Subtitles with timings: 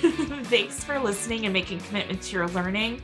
[0.44, 3.02] Thanks for listening and making commitment to your learning.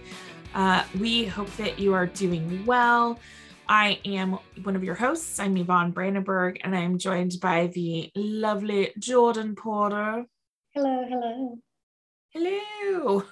[0.55, 3.21] Uh, we hope that you are doing well.
[3.69, 5.39] I am one of your hosts.
[5.39, 10.25] I'm Yvonne Brandenburg, and I'm joined by the lovely Jordan Porter.
[10.73, 11.59] Hello, hello.
[12.31, 13.25] Hello.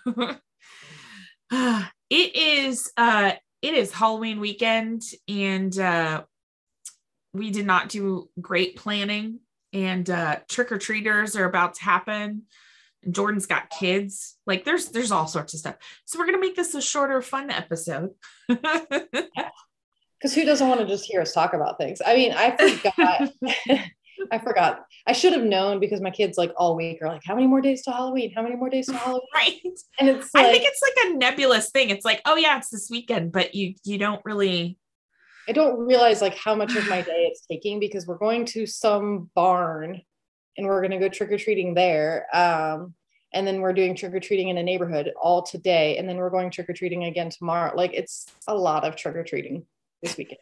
[2.11, 6.25] it is uh it is Halloween weekend and uh
[7.33, 9.41] we did not do great planning
[9.73, 12.43] and uh trick-or-treaters are about to happen.
[13.11, 14.37] Jordan's got kids.
[14.47, 15.77] Like there's there's all sorts of stuff.
[16.05, 18.11] So we're gonna make this a shorter, fun episode.
[20.25, 22.01] Because who doesn't want to just hear us talk about things?
[22.01, 23.31] I mean, I forgot.
[24.33, 24.87] I forgot.
[25.07, 27.61] I should have known because my kids like all week are like, how many more
[27.61, 28.33] days to Halloween?
[28.35, 29.21] How many more days to Halloween?
[29.35, 29.61] right.
[30.01, 31.91] And it's I think it's like a nebulous thing.
[31.91, 34.79] It's like, oh yeah, it's this weekend, but you you don't really
[35.47, 38.67] I don't realize like how much of my day it's taking because we're going to
[38.67, 40.01] some barn
[40.57, 42.27] and we're going to go trick or treating there.
[42.35, 42.95] Um,
[43.33, 45.99] and then we're doing trick or treating in a neighborhood all today.
[45.99, 47.75] And then we're going trick or treating again tomorrow.
[47.77, 49.67] Like it's a lot of trick or treating
[50.03, 50.39] this weekend.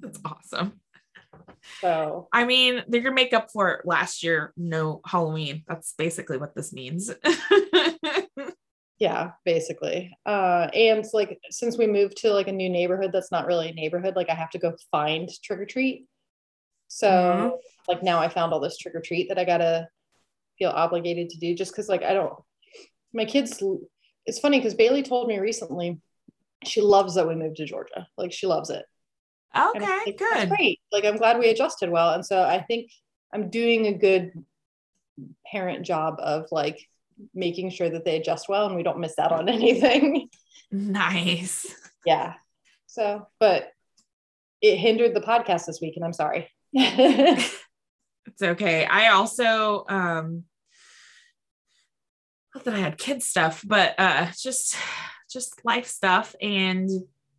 [0.00, 0.80] that's awesome.
[1.80, 5.62] So I mean, they're gonna make up for it last year, no Halloween.
[5.68, 7.10] That's basically what this means.
[8.98, 10.16] yeah, basically.
[10.26, 13.74] Uh, and like since we moved to like a new neighborhood that's not really a
[13.74, 16.06] neighborhood, like I have to go find trick or treat.
[16.92, 17.58] So Mhm.
[17.86, 19.88] like now I found all this trick or treat that I gotta
[20.58, 22.34] feel obligated to do just because like I don't
[23.12, 23.62] my kids
[24.26, 25.98] it's funny because Bailey told me recently
[26.64, 28.06] she loves that we moved to Georgia.
[28.18, 28.84] Like she loves it.
[29.56, 30.48] Okay, like, good.
[30.50, 30.80] great.
[30.92, 32.10] Like I'm glad we adjusted well.
[32.10, 32.90] And so I think
[33.32, 34.32] I'm doing a good
[35.46, 36.78] parent job of like
[37.34, 40.28] making sure that they adjust well and we don't miss out on anything.
[40.72, 41.72] Nice.
[42.04, 42.34] yeah.
[42.86, 43.72] So, but
[44.60, 46.50] it hindered the podcast this week and I'm sorry.
[48.26, 48.84] It's okay.
[48.84, 50.44] I also um
[52.54, 54.76] not that I had kid stuff, but uh just
[55.30, 56.34] just life stuff.
[56.40, 56.88] And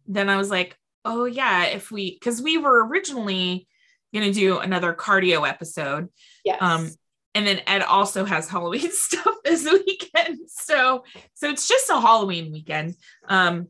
[0.08, 3.68] then I was like, oh yeah, if we because we were originally
[4.14, 6.09] gonna do another cardio episode.
[6.44, 6.58] yes.
[6.62, 6.90] Um,
[7.34, 10.40] and then Ed also has Halloween stuff this weekend.
[10.47, 11.03] So
[11.34, 12.96] so it's just a Halloween weekend.
[13.28, 13.70] Um,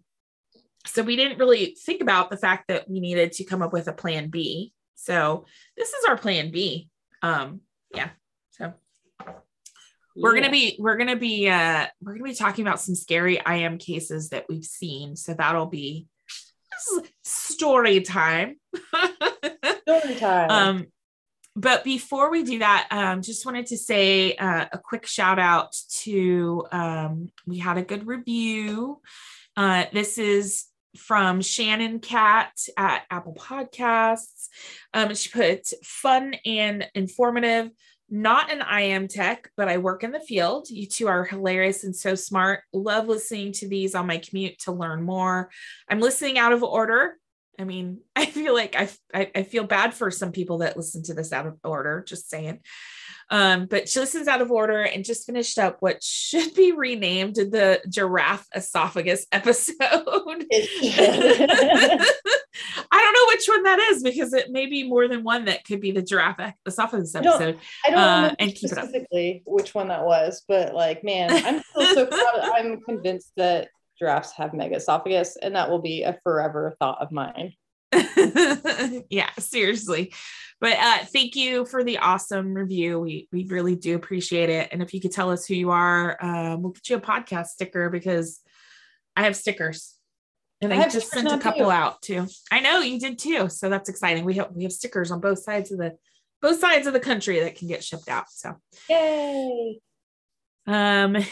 [0.85, 3.87] so we didn't really think about the fact that we needed to come up with
[3.87, 4.73] a plan B.
[5.01, 5.45] So
[5.75, 6.89] this is our plan B.
[7.21, 7.61] Um,
[7.93, 8.09] yeah.
[8.51, 8.73] So
[10.15, 13.77] we're gonna be we're gonna be uh we're gonna be talking about some scary IM
[13.77, 15.15] cases that we've seen.
[15.15, 16.07] So that'll be
[17.23, 18.57] story time.
[19.81, 20.49] story time.
[20.49, 20.87] Um,
[21.55, 25.75] but before we do that, um, just wanted to say uh, a quick shout out
[26.01, 29.01] to um, we had a good review.
[29.57, 30.65] Uh, this is
[30.97, 34.47] from Shannon Cat at Apple Podcasts.
[34.93, 37.71] Um, she put fun and informative.
[38.09, 40.69] Not an IM tech, but I work in the field.
[40.69, 42.61] You two are hilarious and so smart.
[42.73, 45.49] Love listening to these on my commute to learn more.
[45.87, 47.15] I'm listening out of order.
[47.57, 51.03] I mean, I feel like I, I, I feel bad for some people that listen
[51.03, 52.59] to this out of order, just saying.
[53.31, 57.35] Um, but she listens out of order and just finished up what should be renamed
[57.35, 59.75] the giraffe esophagus episode.
[59.83, 59.87] I
[62.91, 65.79] don't know which one that is because it may be more than one that could
[65.79, 67.59] be the giraffe esophagus I don't- episode.
[67.85, 68.85] I don't Uh, and keep it up.
[68.85, 72.35] specifically which one that was, but like, man, I'm still so proud.
[72.43, 77.01] of- I'm convinced that giraffes have mega esophagus, and that will be a forever thought
[77.01, 77.53] of mine.
[79.09, 80.13] yeah, seriously.
[80.61, 82.99] But uh, thank you for the awesome review.
[82.99, 84.69] We we really do appreciate it.
[84.71, 87.47] And if you could tell us who you are, um, we'll get you a podcast
[87.47, 88.39] sticker because
[89.17, 89.95] I have stickers.
[90.61, 92.27] And I I, just sent a couple out too.
[92.51, 93.49] I know you did too.
[93.49, 94.23] So that's exciting.
[94.23, 95.97] We have we have stickers on both sides of the
[96.43, 98.29] both sides of the country that can get shipped out.
[98.29, 98.55] So
[98.87, 99.81] Yay!
[100.67, 101.25] Um, and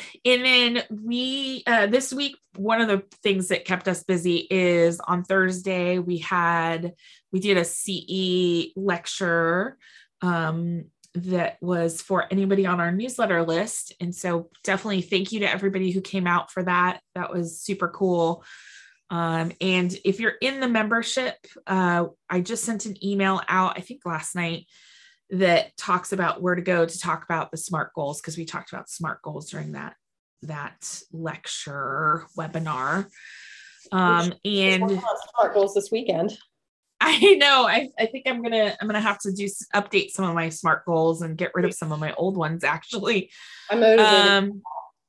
[0.46, 5.24] then we uh, this week, one of the things that kept us busy is on
[5.24, 6.94] Thursday we had
[7.32, 9.78] we did a CE lecture
[10.22, 15.52] um, that was for anybody on our newsletter list, and so definitely thank you to
[15.52, 17.02] everybody who came out for that.
[17.14, 18.44] That was super cool.
[19.12, 21.36] Um, and if you're in the membership,
[21.66, 24.68] uh, I just sent an email out, I think last night,
[25.32, 28.72] that talks about where to go to talk about the SMART goals because we talked
[28.72, 29.96] about SMART goals during that
[30.44, 33.08] that lecture webinar.
[33.92, 35.02] Um, and
[35.36, 36.38] smart goals this weekend.
[37.02, 37.66] I know.
[37.68, 40.86] I, I think I'm gonna I'm gonna have to do update some of my smart
[40.86, 42.64] goals and get rid of some of my old ones.
[42.64, 43.32] Actually,
[43.70, 44.62] I'm motivated um,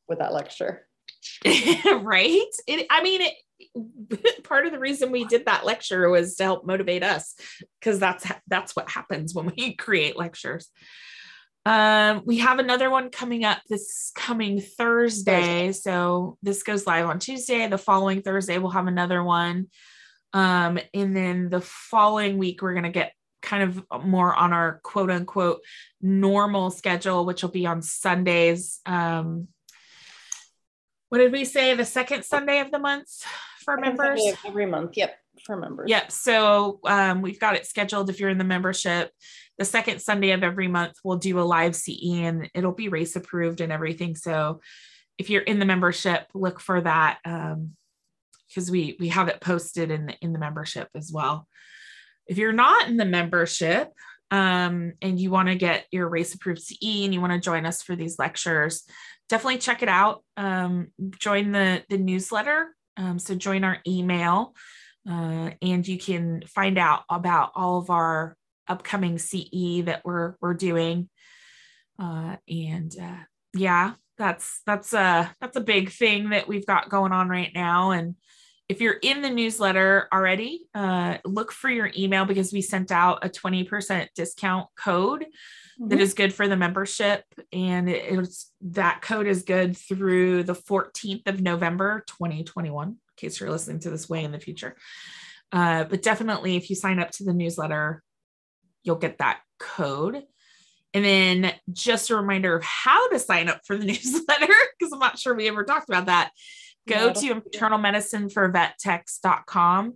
[0.08, 0.86] with that lecture.
[1.44, 2.42] right?
[2.66, 2.86] It.
[2.90, 3.34] I mean, it,
[4.44, 7.34] part of the reason we did that lecture was to help motivate us
[7.78, 10.68] because that's that's what happens when we create lectures.
[11.66, 15.72] Um, we have another one coming up this coming Thursday.
[15.72, 17.66] So this goes live on Tuesday.
[17.68, 19.68] The following Thursday, we'll have another one.
[20.32, 23.12] Um, and then the following week, we're going to get
[23.42, 25.60] kind of more on our quote unquote
[26.00, 28.80] normal schedule, which will be on Sundays.
[28.86, 29.48] Um,
[31.08, 31.74] what did we say?
[31.74, 33.08] The second Sunday of the month
[33.64, 34.20] for members?
[34.46, 34.96] every month.
[34.96, 35.16] Yep.
[35.44, 35.88] For members.
[35.88, 36.12] Yep.
[36.12, 39.10] So um, we've got it scheduled if you're in the membership
[39.60, 43.14] the second Sunday of every month, we'll do a live CE and it'll be RACE
[43.14, 44.16] approved and everything.
[44.16, 44.62] So
[45.18, 49.90] if you're in the membership, look for that because um, we we have it posted
[49.90, 51.46] in the, in the membership as well.
[52.26, 53.92] If you're not in the membership
[54.30, 57.66] um, and you want to get your RACE approved CE and you want to join
[57.66, 58.84] us for these lectures,
[59.28, 60.24] definitely check it out.
[60.38, 62.74] Um, join the the newsletter.
[62.96, 64.54] Um, so join our email.
[65.08, 68.36] Uh, and you can find out about all of our
[68.68, 71.08] upcoming CE that we're we're doing.
[71.98, 77.12] Uh, and uh, yeah, that's that's a that's a big thing that we've got going
[77.12, 77.90] on right now.
[77.90, 78.14] And
[78.70, 83.24] if you're in the newsletter already, uh, look for your email because we sent out
[83.24, 85.88] a 20% discount code mm-hmm.
[85.88, 87.24] that is good for the membership.
[87.52, 93.50] And it's that code is good through the 14th of November, 2021, in case you're
[93.50, 94.76] listening to this way in the future.
[95.50, 98.04] Uh, but definitely, if you sign up to the newsletter,
[98.84, 100.22] you'll get that code.
[100.94, 105.00] And then just a reminder of how to sign up for the newsletter, because I'm
[105.00, 106.30] not sure we ever talked about that.
[106.88, 109.94] Go yeah, to internal medicine for vettechs.com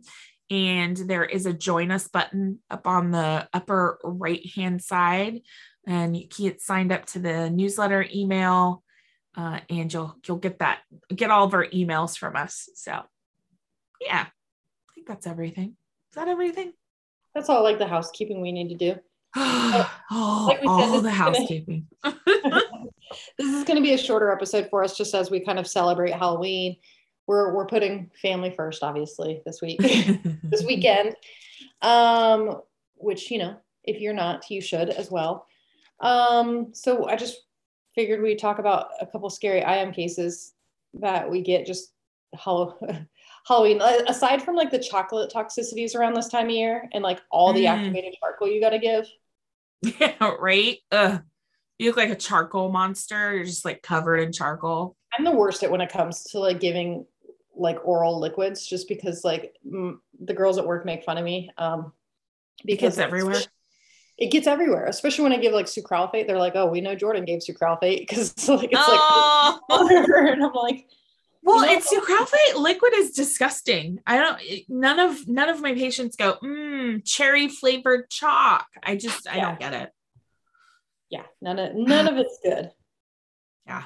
[0.50, 5.40] and there is a join us button up on the upper right hand side.
[5.86, 8.82] And you get signed up to the newsletter email.
[9.36, 10.78] Uh, and you'll you'll get that
[11.12, 12.69] get all of our emails from us.
[12.76, 13.02] So
[14.00, 15.70] yeah, I think that's everything.
[16.10, 16.72] Is that everything?
[17.34, 19.00] That's all like the housekeeping we need to do.
[19.34, 21.88] oh, like all said, the housekeeping.
[22.04, 22.16] Gonna,
[23.38, 25.66] this is going to be a shorter episode for us, just as we kind of
[25.66, 26.76] celebrate Halloween.
[27.26, 29.78] We're we're putting family first, obviously, this week,
[30.43, 31.16] this weekend.
[31.82, 32.61] Um,
[32.96, 35.46] which you know, if you're not, you should as well.
[36.00, 37.37] Um, so I just
[37.94, 40.52] figured we'd talk about a couple scary IM cases
[40.94, 41.93] that we get just
[43.46, 47.52] Halloween, aside from like the chocolate toxicities around this time of year and like all
[47.52, 47.69] the mm.
[47.69, 49.06] activated charcoal you got to give.
[50.00, 50.78] Yeah, right.
[50.93, 51.22] Ugh.
[51.79, 53.35] You look like a charcoal monster.
[53.35, 54.97] You're just like covered in charcoal.
[55.17, 57.06] I'm the worst at when it comes to like giving
[57.56, 61.50] like oral liquids, just because like m- the girls at work make fun of me.
[61.59, 61.93] Um,
[62.65, 63.41] because everywhere.
[64.17, 66.29] It gets everywhere, especially when I give like sucralfate.
[66.29, 69.61] They're like, "Oh, we know Jordan gave sucralfate because it's like it's oh.
[69.69, 70.87] like," and I'm like,
[71.44, 74.00] well, know, it's sucralfate liquid is disgusting.
[74.06, 78.67] I don't none of none of my patients go, mmm, cherry flavored chalk.
[78.82, 79.91] I just I don't get it.
[81.10, 82.70] Yeah, none of none of it's good.
[83.66, 83.84] Yeah.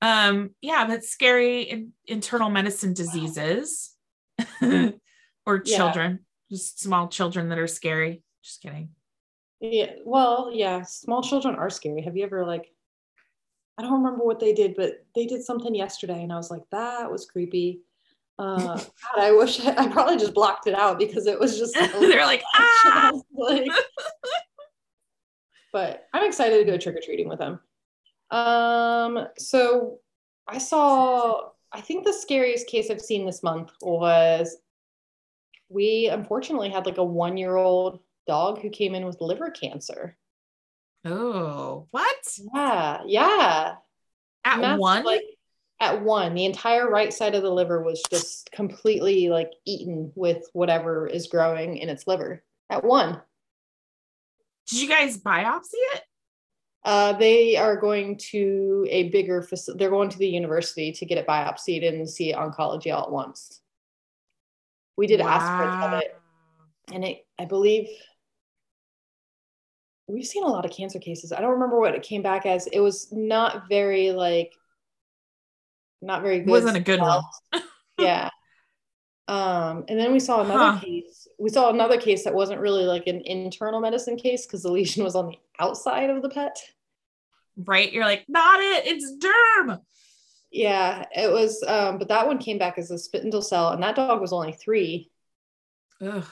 [0.00, 3.94] Um, yeah, but scary in, internal medicine diseases
[5.44, 6.56] or children, yeah.
[6.56, 8.22] just small children that are scary.
[8.42, 8.88] Just kidding.
[9.60, 12.00] Yeah, well, yeah, small children are scary.
[12.00, 12.72] Have you ever like
[13.78, 16.62] I don't remember what they did, but they did something yesterday, and I was like,
[16.72, 17.82] that was creepy.
[18.36, 21.74] Uh, God, I wish I, I, probably just blocked it out because it was just
[22.00, 23.12] they're like, ah!
[23.32, 23.70] like,
[25.72, 27.60] but I'm excited to go trick or treating with them.
[28.30, 29.98] Um, so
[30.46, 34.56] I saw, I think the scariest case I've seen this month was
[35.68, 40.16] we unfortunately had like a one year old dog who came in with liver cancer.
[41.04, 42.38] Oh, what?
[42.54, 43.74] Yeah, yeah.
[44.44, 45.04] At one?
[45.04, 45.22] Like
[45.80, 50.48] at one, the entire right side of the liver was just completely like eaten with
[50.52, 52.42] whatever is growing in its liver.
[52.70, 53.20] At one.
[54.68, 56.02] Did you guys biopsy it?
[56.84, 59.78] Uh, they are going to a bigger facility.
[59.78, 63.60] They're going to the university to get it biopsied and see oncology all at once.
[64.96, 65.28] We did wow.
[65.28, 66.20] aspirates of it,
[66.94, 67.88] and it, I believe,
[70.06, 71.32] we've seen a lot of cancer cases.
[71.32, 72.66] I don't remember what it came back as.
[72.66, 74.52] It was not very like
[76.02, 76.50] not very good.
[76.50, 77.22] Wasn't a good one.
[77.98, 78.30] yeah.
[79.28, 80.80] Um, and then we saw another huh.
[80.80, 81.27] case.
[81.38, 85.04] We saw another case that wasn't really like an internal medicine case because the lesion
[85.04, 86.58] was on the outside of the pet.
[87.56, 87.92] Right.
[87.92, 89.80] You're like, not it, it's derm.
[90.50, 91.62] Yeah, it was.
[91.66, 94.52] Um, but that one came back as a spindle cell, and that dog was only
[94.52, 95.10] three.
[96.00, 96.24] Ugh.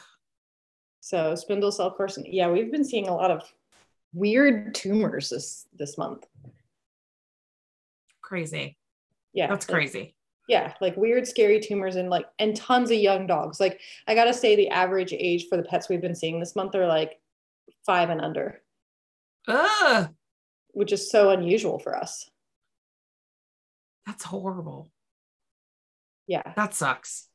[1.01, 2.29] So spindle cell carcinoma.
[2.31, 3.43] Yeah, we've been seeing a lot of
[4.13, 6.27] weird tumors this this month.
[8.23, 8.77] Crazy.
[9.33, 10.16] Yeah, That's crazy.
[10.49, 13.61] Yeah, like weird, scary tumors, and like and tons of young dogs.
[13.61, 16.75] Like I gotta say, the average age for the pets we've been seeing this month
[16.75, 17.19] are like
[17.85, 18.61] five and under,
[19.49, 20.09] Ugh.
[20.73, 22.29] which is so unusual for us.
[24.07, 24.91] That's horrible.
[26.29, 27.29] Yeah, That sucks.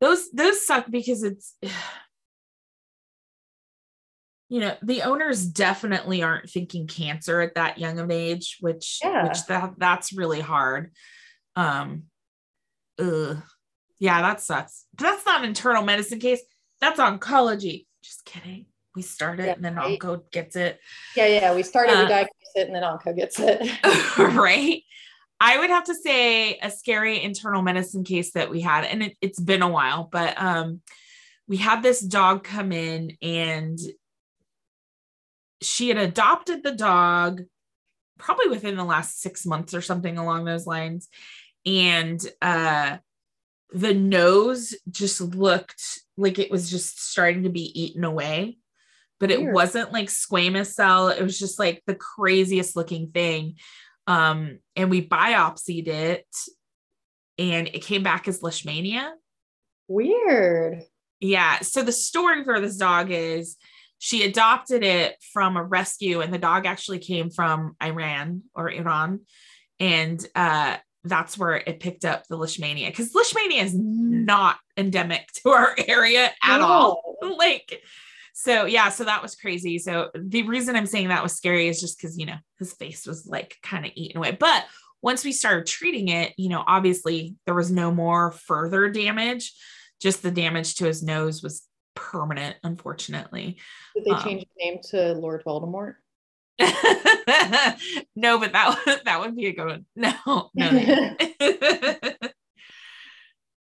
[0.00, 1.54] Those those suck because it's
[4.48, 9.28] you know, the owners definitely aren't thinking cancer at that young of age, which Yeah.
[9.28, 10.92] which that that's really hard.
[11.56, 12.04] Um
[12.98, 13.42] ugh.
[13.98, 14.84] Yeah, that sucks.
[14.96, 16.40] But that's not an internal medicine case.
[16.80, 17.86] That's oncology.
[18.02, 18.66] Just kidding.
[18.96, 19.98] We start it Yeah, and then right.
[19.98, 20.80] onco gets it.
[21.16, 21.54] yeah, yeah.
[21.54, 23.60] We started, Uh, we diagnosed it, and then Onco gets it.
[24.18, 24.82] right?
[25.40, 29.16] I would have to say a scary internal medicine case that we had, and it,
[29.20, 30.80] it's been a while, but um,
[31.48, 33.78] we had this dog come in and
[35.62, 37.42] she had adopted the dog
[38.18, 41.08] probably within the last six months or something along those lines.
[41.64, 42.98] And uh,
[43.72, 48.58] the nose just looked like it was just starting to be eaten away
[49.22, 49.54] but it Weird.
[49.54, 53.54] wasn't like squamous cell it was just like the craziest looking thing
[54.06, 56.26] um and we biopsied it
[57.38, 59.10] and it came back as leishmania
[59.88, 60.82] Weird.
[61.20, 63.56] yeah so the story for this dog is
[63.98, 69.20] she adopted it from a rescue and the dog actually came from iran or iran
[69.78, 75.50] and uh that's where it picked up the leishmania because leishmania is not endemic to
[75.50, 77.16] our area at all.
[77.36, 77.82] Like
[78.34, 79.78] so yeah so that was crazy.
[79.78, 83.06] So the reason i'm saying that was scary is just because you know his face
[83.06, 84.36] was like kind of eaten away.
[84.38, 84.64] But
[85.02, 89.52] once we started treating it you know obviously there was no more further damage.
[90.00, 91.62] Just the damage to his nose was
[91.94, 93.58] permanent unfortunately.
[93.94, 95.94] Did they Um, change the name to Lord Voldemort?
[98.14, 99.86] no but that would that would be a good one.
[99.96, 101.06] No no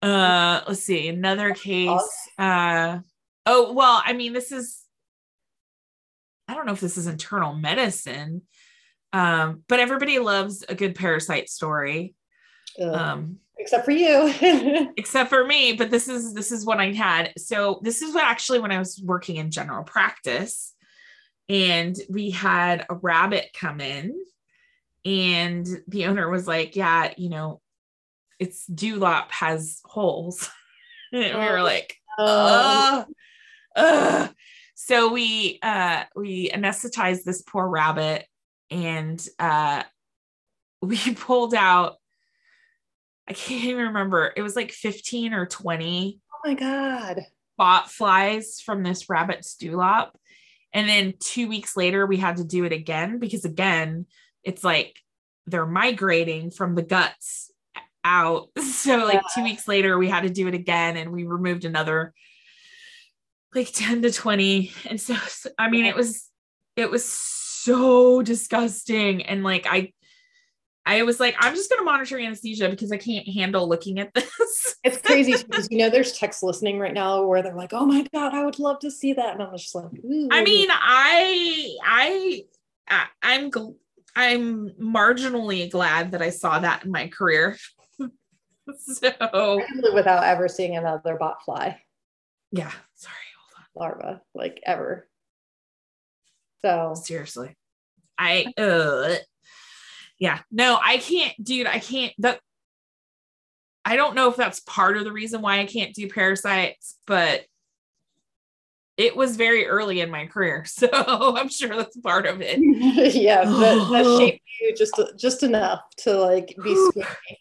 [0.02, 2.98] uh let's see another case uh
[3.46, 4.82] oh well i mean this is
[6.48, 8.42] i don't know if this is internal medicine
[9.12, 12.14] um but everybody loves a good parasite story.
[12.80, 14.92] Um Except for you.
[14.96, 17.32] except for me but this is this is what i had.
[17.38, 20.71] So this is what actually when i was working in general practice
[21.48, 24.14] and we had a rabbit come in
[25.04, 27.60] and the owner was like yeah you know
[28.38, 30.48] its dewlap has holes
[31.12, 31.62] and we were Oh.
[31.64, 33.06] like Ugh.
[33.76, 34.34] Ugh.
[34.74, 38.26] so we uh we anesthetized this poor rabbit
[38.70, 39.82] and uh
[40.82, 41.96] we pulled out
[43.28, 44.32] I can't even remember.
[44.36, 47.20] It was like 15 or 20 oh my God.
[47.56, 50.10] bot flies from this rabbit's dewlap.
[50.72, 54.06] And then two weeks later, we had to do it again because, again,
[54.42, 54.98] it's like
[55.46, 57.50] they're migrating from the guts
[58.04, 58.48] out.
[58.60, 62.12] So, like, two weeks later, we had to do it again and we removed another
[63.54, 64.72] like 10 to 20.
[64.86, 66.28] And so, so- I mean, it was,
[66.74, 69.22] it was so disgusting.
[69.22, 69.92] And like, I,
[70.84, 74.12] I was like, I'm just going to monitor anesthesia because I can't handle looking at
[74.14, 74.30] this.
[74.84, 78.04] It's crazy because you know there's techs listening right now where they're like, "Oh my
[78.12, 80.28] god, I would love to see that," and I'm just like, Ooh.
[80.32, 82.44] I mean, I, I,
[82.88, 83.76] I I'm, gl-
[84.16, 87.56] I'm marginally glad that I saw that in my career.
[88.00, 91.78] so, I live without ever seeing another bot fly
[92.52, 95.08] yeah, sorry, hold larva like ever.
[96.60, 96.94] So.
[96.94, 97.56] Seriously,
[98.18, 99.14] I, uh,
[100.22, 101.66] yeah, no, I can't, dude.
[101.66, 102.12] I can't.
[102.18, 102.38] That
[103.84, 107.44] I don't know if that's part of the reason why I can't do parasites, but
[108.96, 112.60] it was very early in my career, so I'm sure that's part of it.
[113.16, 117.36] yeah, that, that shaped you just just enough to like be squishy,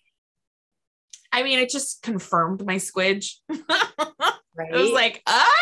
[1.31, 3.35] I mean, it just confirmed my squidge.
[3.47, 3.61] right?
[4.73, 5.53] I was like, ah,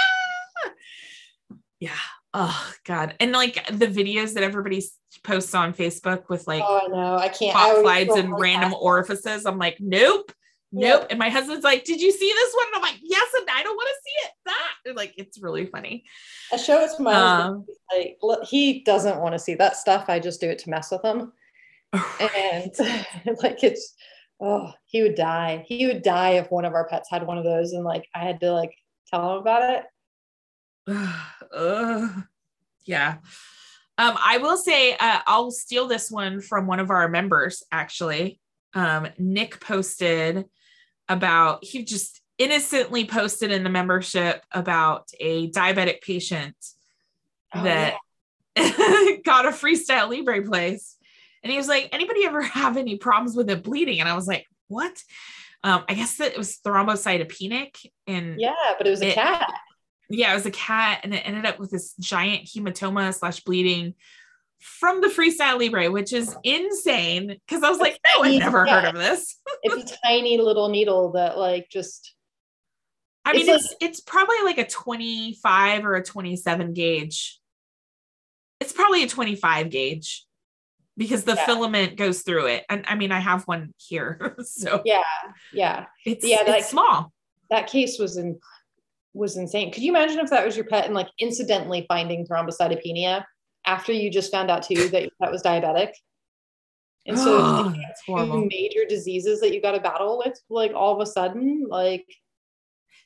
[1.82, 1.92] yeah.
[2.34, 3.14] Oh God.
[3.20, 4.84] And like the videos that everybody
[5.24, 7.56] posts on Facebook with like oh, know, I can't.
[7.56, 8.80] Pop slides and random bad.
[8.82, 9.46] orifices.
[9.46, 10.32] I'm like, nope,
[10.72, 11.06] nope.
[11.12, 12.66] And my husband's like, did you see this one?
[12.74, 14.32] And I'm like, yes, and I don't want to see it.
[14.48, 16.04] That and, like it's really funny.
[16.52, 17.14] I show it to my.
[17.14, 20.06] Um, Like, he doesn't want to see that stuff.
[20.08, 21.32] I just do it to mess with him,
[21.94, 22.72] and
[23.44, 23.94] like it's
[24.42, 25.64] oh, he would die.
[25.68, 28.26] He would die if one of our pets had one of those, and like I
[28.26, 28.74] had to like
[29.14, 29.86] tell him about it.
[31.56, 32.24] Ugh.
[32.86, 33.18] Yeah.
[33.98, 38.40] Um, I will say uh, I'll steal this one from one of our members actually.
[38.74, 40.46] um, Nick posted
[41.10, 46.56] about, he just innocently posted in the membership about a diabetic patient
[47.54, 47.98] oh, that
[48.56, 49.18] yeah.
[49.26, 50.96] got a freestyle Libre place.
[51.44, 54.00] And he was like, anybody ever have any problems with it bleeding?
[54.00, 55.02] And I was like, what?
[55.64, 59.52] Um, I guess that it was thrombocytopenic and yeah, but it was a it, cat.
[60.10, 63.94] Yeah, it was a cat, and it ended up with this giant hematoma slash bleeding
[64.60, 68.82] from the freestyle libre which is insane because i was like no i've never yeah.
[68.82, 69.38] heard of this.
[69.64, 72.14] It's a tiny little needle that like just
[73.26, 77.40] i mean it's, it's, like, it's probably like a 25 or a 27 gauge.
[78.60, 80.26] It's probably a 25 gauge
[80.98, 81.46] because the yeah.
[81.46, 82.66] filament goes through it.
[82.70, 85.04] And i mean i have one here so yeah
[85.54, 85.86] yeah.
[86.06, 87.14] it's yeah it's like, small.
[87.50, 88.40] that case was in
[89.14, 93.24] was insane could you imagine if that was your pet and like incidentally finding thrombocytopenia
[93.66, 95.92] after you just found out too that that was diabetic.
[97.06, 97.74] And so
[98.06, 102.06] two major diseases that you got to battle with, like all of a sudden, like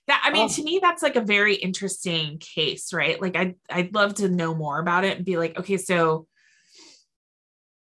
[0.08, 0.22] that.
[0.26, 0.54] I mean, oh.
[0.54, 3.22] to me, that's like a very interesting case, right?
[3.22, 6.28] Like, I'd I'd love to know more about it and be like, okay, so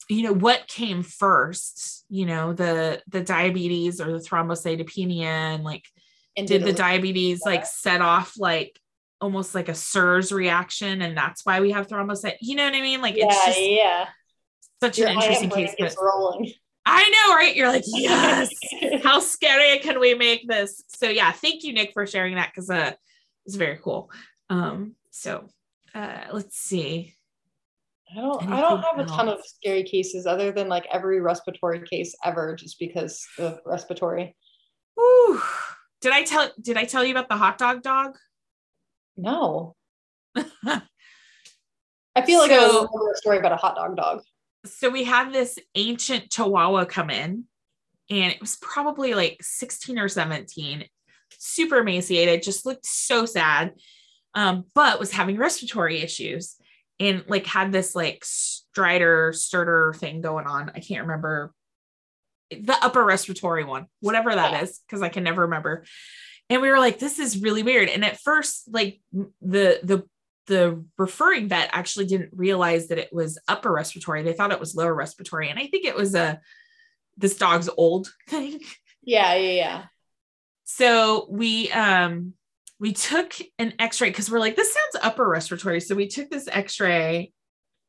[0.08, 5.82] you know what came first you know the the diabetes or the thrombocytopenia and like
[6.36, 8.78] and did the diabetes like set off like
[9.20, 12.36] almost like a SIRS reaction, and that's why we have thrombocyte.
[12.40, 13.00] You know what I mean?
[13.00, 14.06] Like yeah, it's just yeah.
[14.80, 15.74] such Your an interesting case.
[15.78, 16.52] But rolling.
[16.88, 17.56] I know, right?
[17.56, 18.48] You're like, yes.
[19.02, 20.84] How scary can we make this?
[20.86, 22.92] So yeah, thank you, Nick, for sharing that because uh,
[23.44, 24.10] it's very cool.
[24.50, 25.48] Um, so
[25.94, 27.14] uh, let's see.
[28.12, 29.10] I don't Anything I don't have else?
[29.10, 33.58] a ton of scary cases other than like every respiratory case ever just because of
[33.66, 34.36] respiratory.
[35.00, 35.42] Ooh.
[36.06, 38.16] Did I tell did I tell you about the hot dog dog?
[39.18, 39.74] No.
[40.36, 40.42] I
[42.24, 44.22] feel like so, I remember a story about a hot dog dog.
[44.66, 47.44] So we had this ancient Chihuahua come in,
[48.08, 50.84] and it was probably like 16 or 17,
[51.38, 53.72] super emaciated, just looked so sad,
[54.34, 56.56] um, but was having respiratory issues
[57.00, 60.70] and like had this like stridor stertor thing going on.
[60.72, 61.52] I can't remember
[62.50, 64.62] the upper respiratory one, whatever that yeah.
[64.62, 65.84] is, because I can never remember.
[66.48, 67.88] And we were like this is really weird.
[67.88, 70.04] And at first like the the
[70.46, 74.22] the referring vet actually didn't realize that it was upper respiratory.
[74.22, 75.50] They thought it was lower respiratory.
[75.50, 76.40] And i think it was a
[77.16, 78.60] this dog's old thing.
[79.02, 79.84] Yeah yeah yeah.
[80.64, 82.34] So we um
[82.78, 85.80] we took an x-ray because we're like this sounds upper respiratory.
[85.80, 87.32] So we took this x-ray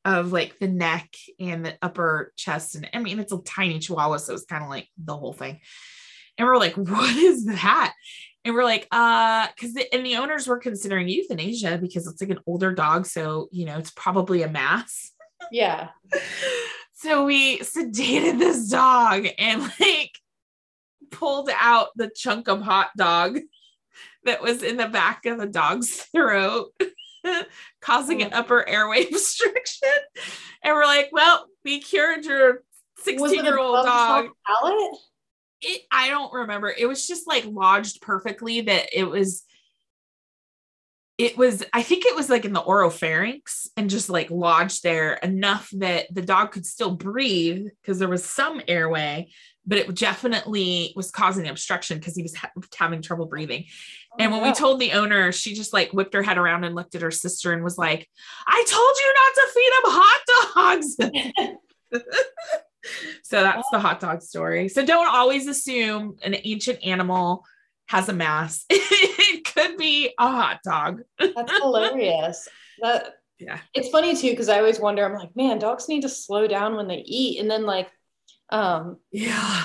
[0.08, 4.18] of like the neck and the upper chest and i mean it's a tiny chihuahua
[4.18, 5.60] so it's kind of like the whole thing
[6.38, 7.94] and we're like what is that
[8.48, 12.40] and we're like, uh, because and the owners were considering euthanasia because it's like an
[12.48, 15.12] older dog, so you know it's probably a mass.
[15.52, 15.90] Yeah.
[16.94, 20.18] so we sedated this dog and like
[21.12, 23.38] pulled out the chunk of hot dog
[24.24, 26.72] that was in the back of the dog's throat,
[27.82, 28.40] causing an oh.
[28.40, 29.90] upper airway obstruction.
[30.64, 32.64] And we're like, well, we cured your
[33.00, 34.30] 16 year old dog.
[35.62, 36.74] It I don't remember.
[36.76, 39.44] It was just like lodged perfectly that it was
[41.18, 45.14] it was I think it was like in the oropharynx and just like lodged there
[45.14, 49.30] enough that the dog could still breathe because there was some airway,
[49.68, 53.66] but it definitely was causing obstruction because he was ha- having trouble breathing.
[54.14, 56.74] Oh, and when we told the owner, she just like whipped her head around and
[56.74, 58.08] looked at her sister and was like,
[58.48, 60.22] "I told you not to feed him hot
[60.56, 62.08] dogs."
[63.24, 64.70] so that's the hot dog story.
[64.70, 67.44] So don't always assume an ancient animal
[67.88, 68.66] has a mass.
[68.70, 71.02] it could be a hot dog.
[71.20, 72.48] that's hilarious.
[72.82, 73.60] That yeah.
[73.74, 75.06] It's funny too because I always wonder.
[75.06, 77.90] I'm like, man, dogs need to slow down when they eat, and then like,
[78.50, 79.64] um, yeah.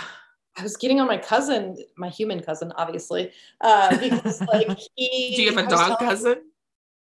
[0.57, 5.35] I was getting on my cousin, my human cousin, obviously, uh, because like he.
[5.37, 6.43] Do you have a dog cousin?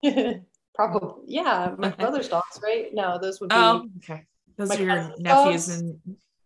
[0.73, 1.75] Probably, yeah.
[1.77, 2.93] My brother's dogs, right?
[2.93, 3.55] No, those would be.
[3.55, 4.23] Oh, okay.
[4.57, 5.99] Those are your nephews, and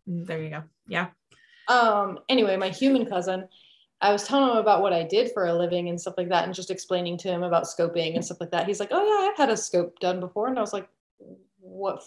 [0.08, 0.64] there you go.
[0.88, 1.08] Yeah.
[1.68, 2.20] Um.
[2.28, 3.48] Anyway, my human cousin,
[4.02, 6.46] I was telling him about what I did for a living and stuff like that,
[6.46, 8.68] and just explaining to him about scoping and stuff like that.
[8.68, 10.90] He's like, "Oh yeah, I've had a scope done before," and I was like,
[11.60, 12.04] "What?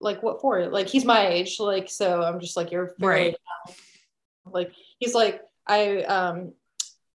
[0.00, 2.22] Like what for?" Like he's my age, like so.
[2.22, 3.36] I'm just like, "You're very right."
[4.46, 6.52] Like he's like, I um,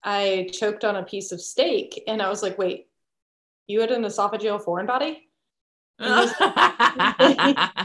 [0.04, 2.88] I choked on a piece of steak, and I was like, "Wait,
[3.68, 5.30] you had an esophageal foreign body?"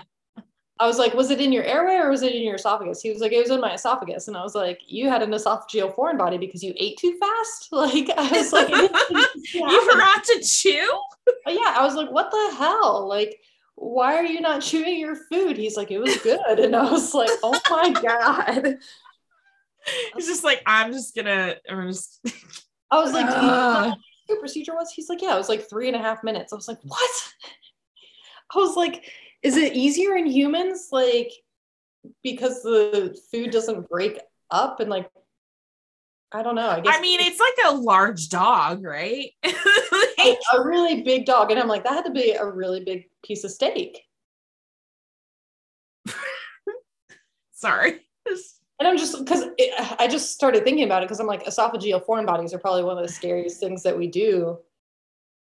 [0.81, 3.03] I was like, was it in your airway or was it in your esophagus?
[3.03, 4.29] He was like, it was in my esophagus.
[4.29, 7.69] And I was like, you had an esophageal foreign body because you ate too fast?
[7.79, 8.69] Like, I was like,
[9.55, 11.01] you forgot to chew?
[11.47, 13.09] Yeah, I was like, what the hell?
[13.09, 13.41] Like,
[13.81, 15.57] why are you not chewing your food?
[15.57, 16.59] He's like, it was good.
[16.59, 18.77] And I was like, oh my God.
[20.15, 22.21] He's just like, I'm just gonna, I'm just.
[22.91, 24.91] I was like, do you know what your procedure was?
[24.91, 26.53] He's like, yeah, it was like three and a half minutes.
[26.53, 27.11] I was like, what?
[28.55, 29.11] I was like,
[29.43, 30.89] is it easier in humans?
[30.91, 31.31] Like,
[32.23, 34.19] because the food doesn't break
[34.51, 35.09] up and like,
[36.33, 36.69] I don't know.
[36.69, 39.31] I guess I mean, it's like a large dog, right?
[39.45, 41.51] a, a really big dog.
[41.51, 44.03] And I'm like, that had to be a really big piece of steak.
[47.53, 48.01] Sorry.
[48.81, 49.43] And I'm just because
[49.99, 52.97] I just started thinking about it because I'm like, esophageal foreign bodies are probably one
[52.97, 54.57] of the scariest things that we do,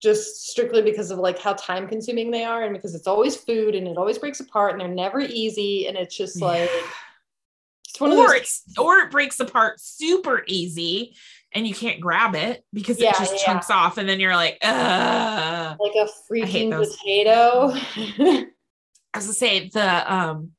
[0.01, 3.75] just strictly because of like how time consuming they are and because it's always food
[3.75, 5.87] and it always breaks apart and they're never easy.
[5.87, 6.69] And it's just like,
[7.93, 11.15] it's one or it's or it breaks apart super easy
[11.53, 13.45] and you can't grab it because yeah, it just yeah.
[13.45, 15.77] chunks off and then you're like, Ugh.
[15.79, 17.69] like a freaking potato.
[19.13, 20.51] As i say the um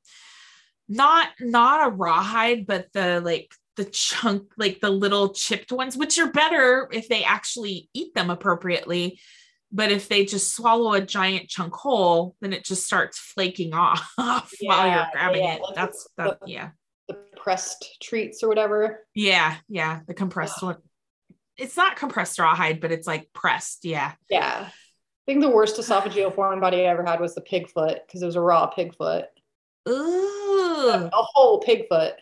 [0.88, 6.18] not not a rawhide, but the like the chunk, like the little chipped ones, which
[6.18, 9.18] are better if they actually eat them appropriately.
[9.72, 14.08] But if they just swallow a giant chunk whole, then it just starts flaking off
[14.16, 15.62] while you're grabbing it.
[15.74, 16.70] That's that, yeah.
[17.44, 19.06] Pressed treats or whatever.
[19.14, 20.00] Yeah, yeah.
[20.06, 20.78] The compressed one.
[21.58, 23.84] It's not compressed rawhide, but it's like pressed.
[23.84, 24.12] Yeah.
[24.30, 24.68] Yeah.
[24.70, 24.72] I
[25.26, 28.26] think the worst esophageal foreign body I ever had was the pig foot because it
[28.26, 29.26] was a raw pig foot.
[29.86, 30.88] Ooh.
[30.90, 32.14] A whole pig foot.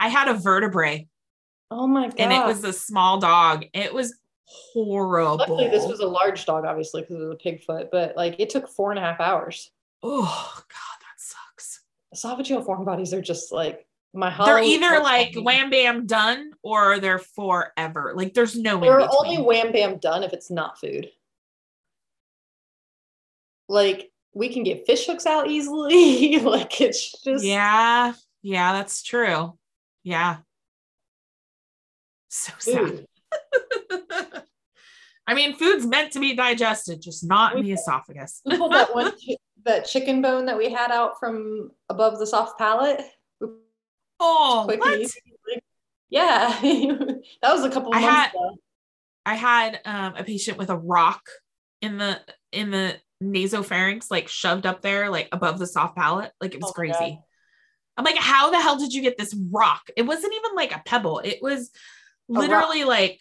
[0.00, 1.06] I had a vertebrae.
[1.70, 2.18] Oh my god.
[2.18, 3.64] And it was a small dog.
[3.72, 5.36] It was horrible.
[5.36, 8.40] Luckily, this was a large dog, obviously, because it was a pig foot, but like
[8.40, 9.70] it took four and a half hours.
[10.02, 10.93] Oh god.
[12.14, 17.18] Esophageal foreign bodies are just like my They're either like wham bam done or they're
[17.18, 18.12] forever.
[18.14, 21.10] Like there's no They're only wham bam done if it's not food.
[23.68, 26.38] Like we can get fish hooks out easily.
[26.40, 29.58] like it's just yeah, yeah, that's true.
[30.04, 30.38] Yeah,
[32.28, 33.06] so sad.
[35.26, 38.42] I mean, food's meant to be digested, just not in the esophagus.
[38.44, 39.12] that one,
[39.64, 43.00] that chicken bone that we had out from above the soft palate.
[44.20, 45.10] Oh, what?
[46.10, 47.94] yeah, that was a couple.
[47.94, 48.56] I had, ago.
[49.24, 51.22] I had um, a patient with a rock
[51.80, 52.20] in the
[52.52, 56.70] in the nasopharynx like shoved up there like above the soft palate like it was
[56.70, 57.18] oh crazy God.
[57.96, 60.82] i'm like how the hell did you get this rock it wasn't even like a
[60.84, 61.70] pebble it was
[62.28, 63.20] literally like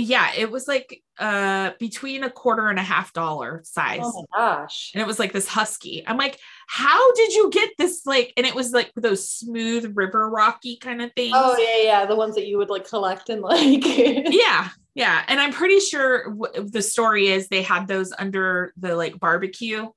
[0.00, 4.38] yeah it was like uh between a quarter and a half dollar size oh my
[4.38, 8.32] gosh and it was like this husky i'm like how did you get this like
[8.36, 12.16] and it was like those smooth river rocky kind of things oh yeah yeah the
[12.16, 15.24] ones that you would like collect and like yeah yeah.
[15.26, 19.88] And I'm pretty sure w- the story is they had those under the like barbecue.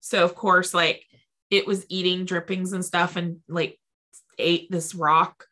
[0.00, 1.04] So, of course, like
[1.50, 3.78] it was eating drippings and stuff and like
[4.38, 5.44] ate this rock.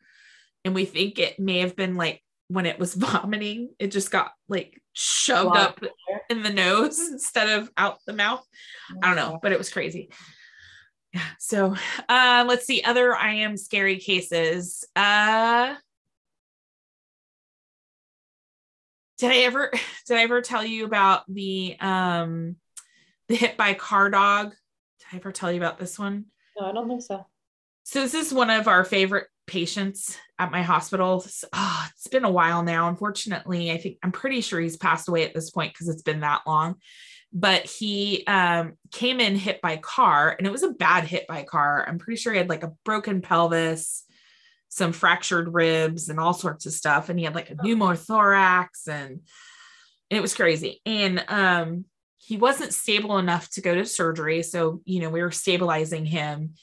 [0.63, 4.31] And we think it may have been like when it was vomiting, it just got
[4.47, 5.79] like shoved up
[6.29, 8.45] in the nose instead of out the mouth.
[9.01, 10.09] I don't know, but it was crazy.
[11.13, 11.21] Yeah.
[11.39, 11.75] So
[12.09, 14.85] uh let's see other I am scary cases.
[14.95, 15.75] Uh
[19.17, 19.71] did I ever
[20.07, 22.57] did I ever tell you about the um
[23.27, 24.51] the hit by car dog?
[24.99, 26.25] Did I ever tell you about this one?
[26.59, 27.25] No, I don't think so.
[27.83, 31.25] So this is one of our favorite patients at my hospital.
[31.53, 32.89] Oh, it's been a while now.
[32.89, 36.21] Unfortunately, I think I'm pretty sure he's passed away at this point because it's been
[36.21, 36.75] that long.
[37.33, 41.43] But he um, came in hit by car, and it was a bad hit by
[41.43, 41.85] car.
[41.87, 44.05] I'm pretty sure he had like a broken pelvis,
[44.69, 47.07] some fractured ribs and all sorts of stuff.
[47.09, 49.21] And he had like a pneumothorax and
[50.09, 50.81] it was crazy.
[50.85, 51.85] And um,
[52.17, 54.43] he wasn't stable enough to go to surgery.
[54.43, 56.55] So, you know, we were stabilizing him.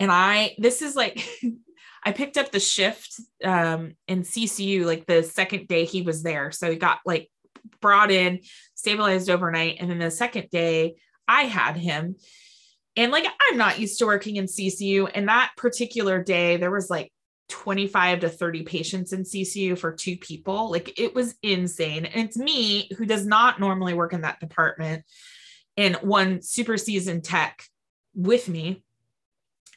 [0.00, 1.24] And I, this is like,
[2.04, 6.50] I picked up the shift um, in CCU like the second day he was there.
[6.50, 7.30] So he got like
[7.80, 8.40] brought in,
[8.74, 9.76] stabilized overnight.
[9.80, 10.96] And then the second day
[11.28, 12.16] I had him.
[12.96, 15.10] And like, I'm not used to working in CCU.
[15.14, 17.10] And that particular day, there was like
[17.48, 20.70] 25 to 30 patients in CCU for two people.
[20.70, 22.04] Like it was insane.
[22.04, 25.04] And it's me who does not normally work in that department
[25.76, 27.62] and one super seasoned tech
[28.14, 28.82] with me.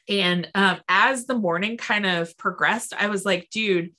[0.08, 3.94] And um, as the morning kind of progressed, I was like, dude,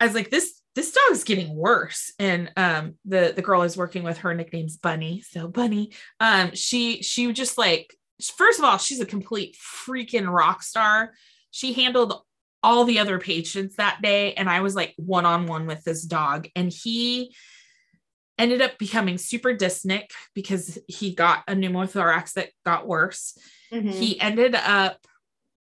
[0.00, 2.12] I was like, this this dog's getting worse.
[2.18, 5.20] And um, the the girl is working with, her nickname's Bunny.
[5.20, 7.94] So Bunny, um, she she just like
[8.36, 11.12] first of all, she's a complete freaking rock star
[11.52, 12.14] she handled
[12.64, 16.02] all the other patients that day and i was like one on one with this
[16.02, 17.34] dog and he
[18.38, 23.36] ended up becoming super dyspneic because he got a pneumothorax that got worse.
[23.72, 23.90] Mm-hmm.
[23.90, 24.98] He ended up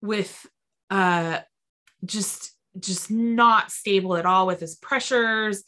[0.03, 0.47] with
[0.91, 1.41] uh
[2.05, 5.65] just just not stable at all with his pressures.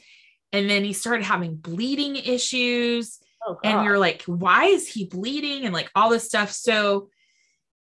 [0.52, 3.18] And then he started having bleeding issues.
[3.46, 5.64] Oh, and you're like why is he bleeding?
[5.64, 6.50] And like all this stuff.
[6.52, 7.08] So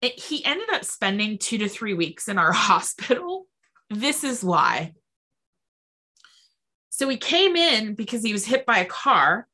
[0.02, 3.46] it, he ended up spending 2 to 3 weeks in our hospital.
[3.90, 4.94] This is why
[7.02, 9.48] so he came in because he was hit by a car.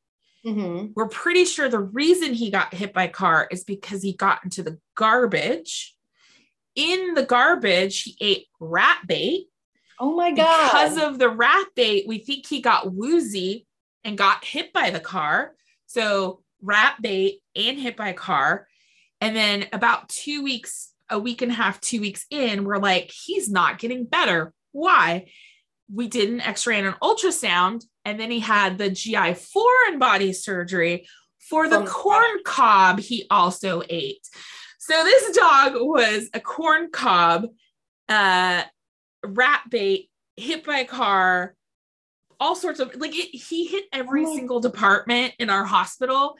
[0.45, 0.87] Mm-hmm.
[0.97, 4.43] We're pretty sure the reason he got hit by a car is because he got
[4.43, 5.95] into the garbage.
[6.75, 9.45] In the garbage, he ate rat bait.
[9.97, 10.65] Oh my God.
[10.65, 13.65] Because of the rat bait, we think he got woozy
[14.03, 15.55] and got hit by the car.
[15.85, 18.67] So, rat bait and hit by a car.
[19.21, 23.09] And then, about two weeks, a week and a half, two weeks in, we're like,
[23.09, 24.53] he's not getting better.
[24.73, 25.27] Why?
[25.91, 30.33] We did an x-ray and an ultrasound and then he had the gi foreign body
[30.33, 31.07] surgery
[31.39, 34.27] for the oh corn cob he also ate
[34.79, 37.47] so this dog was a corn cob
[38.09, 38.61] uh
[39.25, 41.55] rat bait hit by a car
[42.39, 46.35] all sorts of like it, he hit every oh single department in our hospital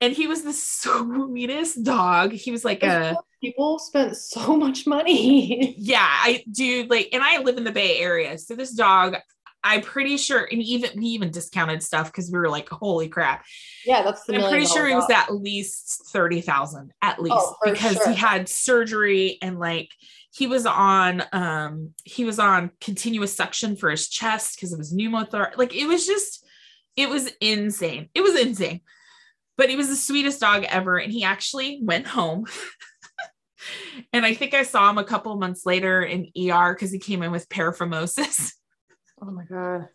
[0.00, 2.32] and he was the sweetest dog.
[2.32, 5.74] He was like a people spent so much money.
[5.78, 9.16] yeah, I do like, and I live in the Bay Area, so this dog,
[9.64, 13.44] I'm pretty sure, and even we even discounted stuff because we were like, holy crap.
[13.84, 14.36] Yeah, that's the.
[14.36, 18.10] I'm pretty sure it was at least thirty thousand, at least, oh, because sure.
[18.10, 19.90] he had surgery and like
[20.32, 24.94] he was on um he was on continuous suction for his chest because of his
[24.94, 25.56] pneumothorax.
[25.56, 26.46] Like it was just,
[26.96, 28.10] it was insane.
[28.14, 28.80] It was insane
[29.58, 30.96] but he was the sweetest dog ever.
[30.96, 32.46] And he actually went home.
[34.12, 37.22] and I think I saw him a couple months later in ER because he came
[37.22, 38.52] in with paraphimosis.
[39.20, 39.88] Oh my God.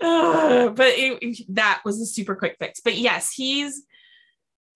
[0.00, 2.78] Uh, but it, that was a super quick fix.
[2.78, 3.82] But yes, he's,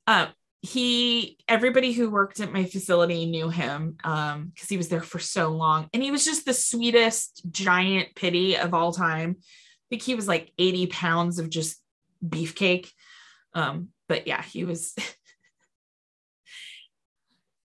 [0.09, 0.31] um,
[0.63, 5.21] he everybody who worked at my facility knew him um because he was there for
[5.21, 10.03] so long and he was just the sweetest giant pity of all time i think
[10.03, 11.81] he was like 80 pounds of just
[12.29, 12.91] beefcake
[13.55, 14.95] um but yeah, he was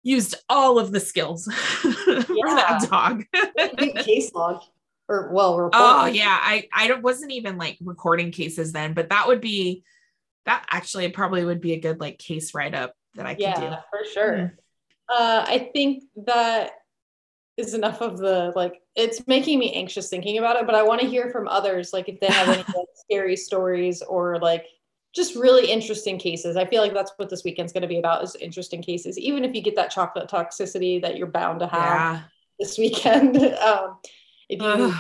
[0.03, 1.45] used all of the skills
[1.81, 3.25] for that dog.
[4.05, 4.63] case log
[5.09, 5.73] or well, report.
[5.75, 9.85] oh yeah, I I wasn't even like recording cases then, but that would be
[10.47, 13.45] that actually probably would be a good like case write up that I could do.
[13.45, 14.33] yeah, do for sure.
[14.33, 14.55] Mm-hmm.
[15.09, 16.73] Uh, I think that
[17.57, 21.01] is enough of the like it's making me anxious thinking about it but i want
[21.01, 24.67] to hear from others like if they have any like, scary stories or like
[25.15, 26.57] just really interesting cases.
[26.57, 29.19] I feel like that's what this weekend's going to be about is interesting cases.
[29.19, 32.21] Even if you get that chocolate toxicity that you're bound to have yeah.
[32.59, 33.99] this weekend, um,
[34.49, 34.95] if you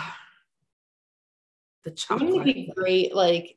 [1.85, 3.14] the chocolate would be great.
[3.14, 3.57] Like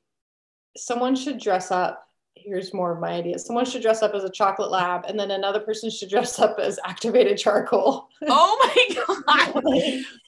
[0.78, 2.02] someone should dress up.
[2.36, 3.40] Here's more of my idea.
[3.40, 6.60] Someone should dress up as a chocolate lab, and then another person should dress up
[6.60, 8.08] as activated charcoal.
[8.28, 9.64] Oh my god!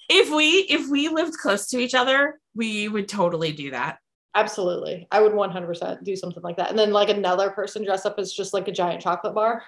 [0.09, 3.99] if we if we lived close to each other, we would totally do that.
[4.35, 5.07] Absolutely.
[5.11, 6.69] I would 100% do something like that.
[6.69, 9.63] And then like another person dress up as just like a giant chocolate bar.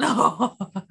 [0.00, 0.56] Oh.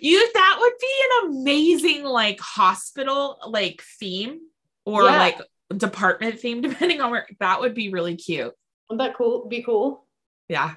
[0.00, 4.40] you that would be an amazing like hospital like theme
[4.84, 5.18] or yeah.
[5.18, 5.40] like
[5.76, 8.52] department theme depending on where that would be really cute.
[8.88, 10.06] Wouldn't that cool be cool?
[10.48, 10.74] Yeah.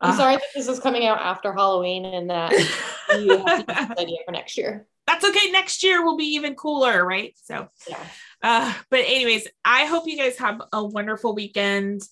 [0.00, 2.52] I'm uh, sorry that this is coming out after Halloween and that
[3.18, 4.86] you have to idea for next year.
[5.06, 5.50] That's okay.
[5.50, 7.34] Next year will be even cooler, right?
[7.42, 8.04] So yeah.
[8.42, 12.02] Uh, but anyways, I hope you guys have a wonderful weekend.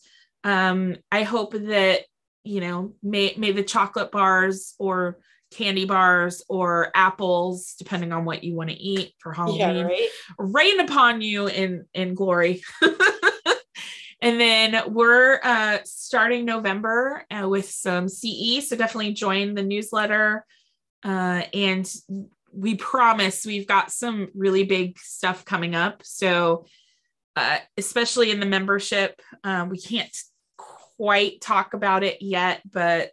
[0.44, 2.00] Um, I hope that
[2.44, 5.18] you know may may the chocolate bars or
[5.50, 10.08] candy bars or apples, depending on what you want to eat for Halloween, yeah, right?
[10.38, 12.62] rain upon you in in glory.
[14.22, 20.46] and then we're uh, starting November uh, with some CE, so definitely join the newsletter.
[21.02, 21.92] Uh, and
[22.52, 26.02] we promise we've got some really big stuff coming up.
[26.04, 26.66] So,
[27.36, 30.14] uh, especially in the membership, um, we can't
[30.96, 33.10] quite talk about it yet, but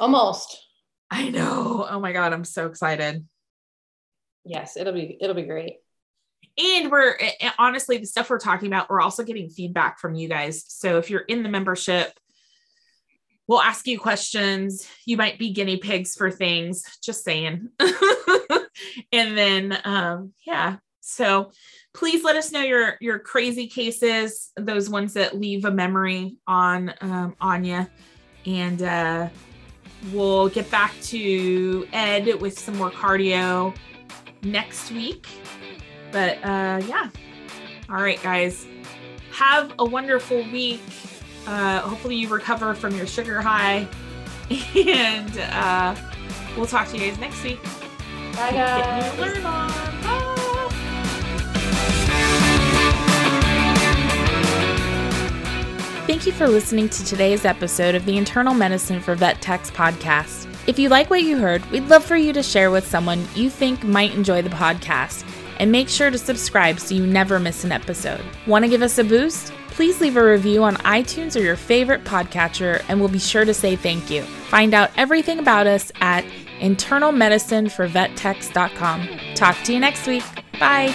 [0.00, 0.62] almost.
[1.10, 1.86] I know.
[1.88, 3.24] Oh my god, I'm so excited.
[4.44, 5.74] Yes, it'll be it'll be great.
[6.58, 7.18] And we're
[7.58, 10.64] honestly the stuff we're talking about, we're also getting feedback from you guys.
[10.68, 12.12] So if you're in the membership,
[13.46, 14.88] we'll ask you questions.
[15.04, 17.68] You might be guinea pigs for things, just saying.
[19.12, 20.76] and then, um, yeah.
[21.00, 21.52] So
[21.94, 26.92] please let us know your your crazy cases, those ones that leave a memory on
[27.00, 27.86] um, on you,
[28.44, 29.28] and uh,
[30.12, 33.74] we'll get back to Ed with some more cardio
[34.42, 35.26] next week.
[36.10, 37.10] But uh, yeah,
[37.88, 38.66] All right, guys.
[39.32, 40.80] Have a wonderful week.
[41.46, 43.86] Uh, hopefully, you recover from your sugar high.
[44.76, 45.96] And uh,
[46.56, 47.60] we'll talk to you guys next week.
[48.36, 49.18] Bye, guys.
[49.18, 49.70] Learn on.
[50.02, 50.36] Bye.
[56.06, 60.46] Thank you for listening to today's episode of the Internal Medicine for Vet Techs podcast.
[60.68, 63.50] If you like what you heard, we'd love for you to share with someone you
[63.50, 65.24] think might enjoy the podcast.
[65.58, 68.20] And make sure to subscribe so you never miss an episode.
[68.46, 69.52] Want to give us a boost?
[69.76, 73.52] Please leave a review on iTunes or your favorite podcatcher, and we'll be sure to
[73.52, 74.22] say thank you.
[74.22, 76.24] Find out everything about us at
[76.60, 79.34] internalmedicineforvettechs.com.
[79.34, 80.24] Talk to you next week.
[80.58, 80.94] Bye.